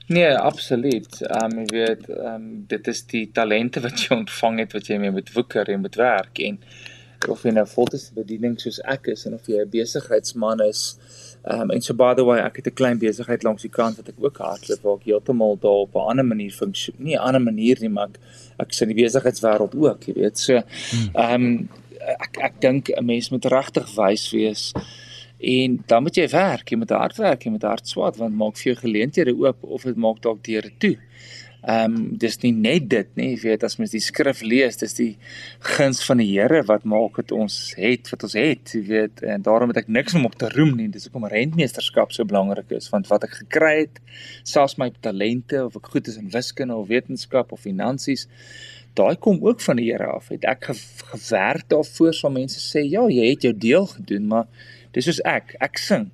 [0.10, 1.22] Nee, absoluut.
[1.22, 4.88] Ehm um, jy weet, ehm um, dit is die talente wat jy ontvang het wat
[4.90, 6.56] jy mee moet woeker en moet werk en
[7.30, 10.82] of jy nou voltyds bediening soos ek is en of jy 'n besigheidsman is.
[11.44, 13.98] Ehm um, en so by the way, ek het 'n klein besigheid langs die kant
[14.02, 17.06] wat ek ook hardloop waar ek heeltemal daar op 'n ander manier funksioneer.
[17.06, 18.18] Nie 'n ander manier nie, maar ek,
[18.66, 20.40] ek is in die besigheidswêreld ook, jy weet.
[20.40, 21.10] So hmm.
[21.14, 21.70] ehm um,
[22.00, 24.74] ek ek dink 'n mens moet regtig wys wees
[25.40, 28.58] En dan moet jy werk, jy moet hard werk, jy moet hard swaat want maak
[28.60, 30.98] vir jou geleenthede oop of dit maak dalk deure toe.
[31.60, 34.96] Ehm um, dis nie net dit nie, jy weet as mens die skrif lees, dis
[34.96, 35.10] die
[35.76, 39.44] guns van die Here wat maak dit ons het wat ons het, jy weet en
[39.44, 40.88] daarom het ek niks om op te roem nie.
[40.88, 44.00] Dis hoekom rentmeesterskap so belangrik is want wat ek gekry het,
[44.48, 48.30] selfs my talente of ek goed is in wiskunde of wetenskap of finansies,
[48.96, 50.32] daai kom ook van die Here af.
[50.32, 50.72] Het ek
[51.12, 54.48] gewerk daarvoor so mense sê ja, jy het jou deel gedoen, maar
[54.96, 56.10] Dis soos ek, ek sing.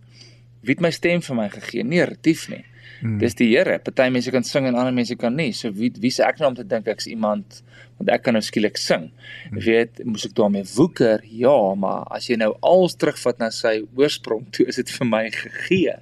[0.65, 1.83] Wie het my stem vir my gegee?
[1.85, 2.63] Nie retief nie.
[2.99, 3.17] Hmm.
[3.19, 3.77] Dis die Here.
[3.83, 5.51] Party mense kan sing en ander mense kan nie.
[5.53, 7.61] So wie wie se ek nou om te dink ek's iemand
[7.99, 9.09] want ek kan nou skielik sing.
[9.45, 9.61] Hmm.
[9.63, 11.23] Weet, moes ek daarmee woeker?
[11.31, 15.23] Ja, maar as jy nou als terugvat na sy oorsprong, toe is dit vir my
[15.35, 15.95] gegee.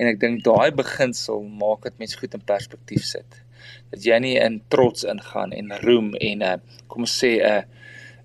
[0.00, 3.38] En ek dink daai beginsel maak dit mense goed in perspektief sit.
[3.92, 7.38] Dat jy nie in trots ingaan en roem en 'n uh, eh, kom ons sê
[7.38, 7.81] 'n uh,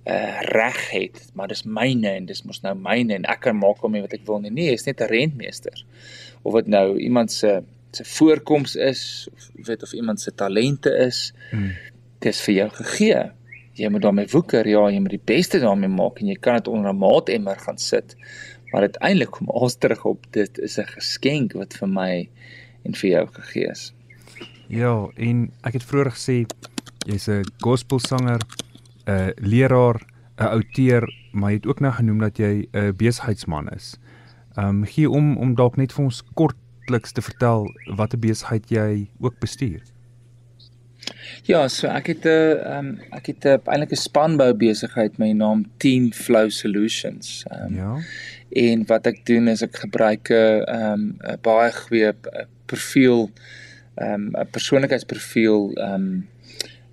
[0.07, 3.83] uh, reg het, maar dis myne en dis mos nou myne en ek kan maak
[3.83, 4.51] om wat ek wil nie.
[4.51, 5.83] Nee, is net 'n rentmeester.
[6.43, 11.33] Of dit nou iemand se se voorkoms is of weet of iemand se talente is.
[11.51, 11.71] Mm.
[12.19, 13.23] Dit is vir jou gegee.
[13.77, 16.67] Jy moet daarmee woeker, ja, jy moet die beste daarmee maak en jy kan dit
[16.67, 18.15] onder 'n maatemmer gaan sit.
[18.71, 22.29] Maar uiteindelik kom alles terug op dit is 'n geskenk wat vir my
[22.83, 23.93] en vir jou gegee is.
[24.67, 26.45] Ja, en ek het vroeër gesê
[27.05, 28.41] jy's 'n gospelsanger,
[29.07, 30.01] 'n leraar,
[30.37, 33.97] 'n outeur, maar jy het ook nou genoem dat jy 'n besigheidsman is.
[34.55, 39.09] Ehm um, gee om om dalk net vir ons kortliks te vertel watter besigheid jy
[39.19, 39.81] ook bestuur.
[41.47, 45.27] Ja, so ek het 'n ehm um, ek het 'n eintlik 'n spanbou besigheid met
[45.27, 47.43] die naam Team Flow Solutions.
[47.49, 47.97] Ehm um, Ja.
[48.49, 52.13] En wat ek doen is ek gebruik 'n ehm um, baie goeie
[52.65, 53.31] profiel
[53.95, 56.27] ehm um, 'n persoonlikheidsprofiel ehm um,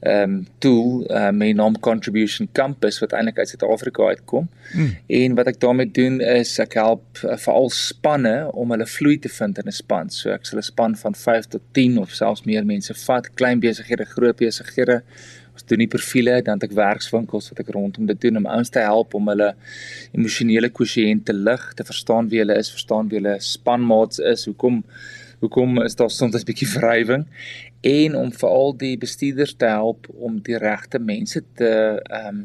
[0.04, 4.50] ehm um, tool uh, met die naam Contribution Compass wat eintlik uit Suid-Afrika uitkom.
[4.72, 4.90] Mm.
[5.06, 9.32] En wat ek daarmee doen is ek help uh, veral spanne om hulle vloei te
[9.32, 10.12] vind in 'n span.
[10.12, 13.64] So ek sal 'n span van 5 tot 10 of selfs meer mense vat, klein
[13.64, 15.00] besighede, groot besighede.
[15.54, 18.84] Ons doen nie profile dan ek werkswinkels wat ek rondom dit doen om ouens te
[18.84, 19.54] help om hulle
[20.12, 24.84] emosionele kwessiënt te lig, te verstaan wie hulle is, verstaan wie hulle spanmaats is, hoekom
[25.40, 27.24] hoekom is daar soms 'n bietjie wrywing
[27.84, 32.44] en om veral die bestuurders te help om die regte mense te ehm um,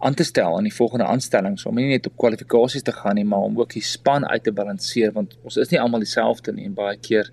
[0.00, 1.66] aan te stel aan die volgende aanstellings.
[1.68, 4.52] Om nie net op kwalifikasies te gaan nie maar om ook die span uit te
[4.52, 6.64] balanseer want ons is nie almal dieselfde nie.
[6.70, 7.28] En baie keer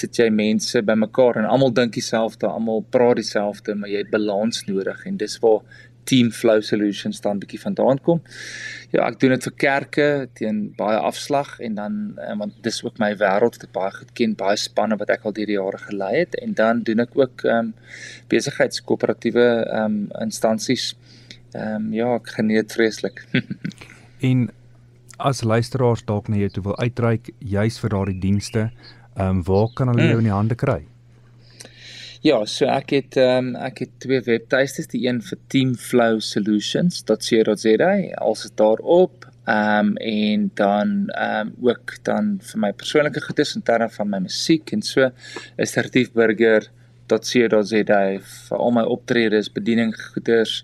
[0.00, 4.64] sit jy mense bymekaar en almal dink dieselfde almal praat dieselfde maar jy het balans
[4.66, 5.04] nodig.
[5.06, 5.62] En dis waar
[6.10, 8.20] Team Flow Solutions dan bietjie vandaan kom.
[8.90, 10.06] Ja, ek doen dit vir kerke
[10.38, 14.12] teen baie afslag en dan eh, want dis ook my wêreld wat ek baie goed
[14.18, 17.14] ken, baie spanne wat ek al deur die jare gelei het en dan doen ek
[17.18, 17.74] ook ehm um,
[18.32, 20.94] besigheidskoöperatiewe ehm um, instansies.
[21.54, 23.22] Ehm um, ja, ek geniet vreeslik.
[24.30, 24.48] en
[25.20, 28.70] as luisteraars dalk na jou toe wil uitreik juis vir daardie dienste,
[29.14, 30.24] ehm um, waar kan hulle jou mm.
[30.26, 30.80] in die hande kry?
[32.20, 37.92] Ja, so ek het ehm um, ek het twee webtuistes, die een vir teamflowsolutions.co.za,
[38.26, 43.54] als dit daarop, ehm um, en dan ehm um, ook dan vir my persoonlike goedes
[43.56, 45.08] in terme van my musiek en so
[45.56, 50.54] is retiefburger.co.za vir al my optredes, bediening goeders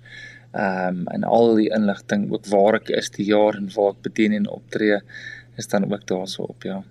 [0.52, 4.04] ehm um, en al die inligting ook waar ek is die jaar en waar ek
[4.10, 4.98] bedien en optree
[5.56, 6.84] is dan ook daarso op, ja.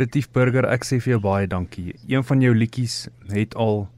[0.00, 1.92] Retief Burger, ek sê vir jou baie dankie.
[2.08, 3.90] Een van jou liedjies het al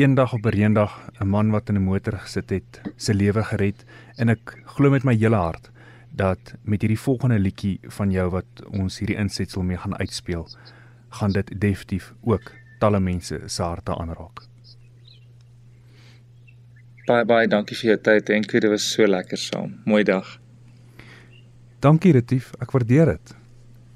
[0.00, 3.84] eendag op 'n reendag 'n man wat in 'n motor gesit het, se lewe gered
[4.16, 5.70] en ek glo met my hele hart
[6.10, 10.48] dat met hierdie volgende liedjie van jou wat ons hierdie insetsel mee gaan uitspeel,
[11.08, 14.40] gaan dit definitief ook talle mense se harte aanraak.
[17.06, 19.80] Baie baie dankie vir jou tyd en dit was so lekker saam.
[19.84, 20.40] Mooi dag.
[21.80, 23.36] Dankie Retief, ek waardeer dit.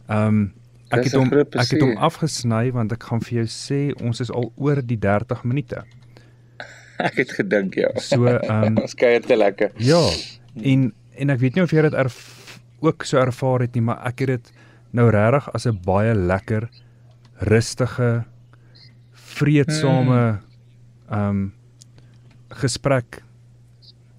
[0.07, 0.60] Ehm um,
[0.90, 4.31] Ek het hom ek het hom afgesny want ek gaan vir jou sê ons is
[4.35, 5.85] al oor die 30 minute.
[7.09, 7.92] Ek het gedink ja.
[8.03, 9.70] So ehm um, ons kyk dit lekker.
[9.79, 10.03] Ja.
[10.61, 11.96] En en ek weet nie of jy dit
[12.81, 14.53] ook so ervaar het nie, maar ek het dit
[14.96, 16.68] nou regtig as 'n baie lekker
[17.53, 18.24] rustige
[19.12, 20.38] vreedsame hmm.
[21.11, 21.53] ehm um,
[22.50, 23.22] gesprek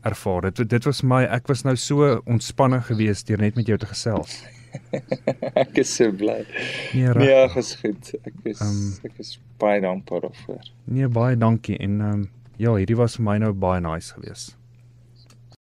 [0.01, 0.51] ervaar.
[0.51, 3.85] Dit dit was my ek was nou so ontspanne geweest deur net met jou te
[3.85, 4.41] gesels.
[5.63, 6.45] Ek is so bly.
[6.93, 8.13] Nee, nee, ag, is goed.
[8.23, 10.63] Ek is um, ek is baie dankbaar daarvoor.
[10.85, 12.29] Nee, baie dankie en ehm um,
[12.61, 14.55] ja, hierdie was vir my nou baie nice geweest.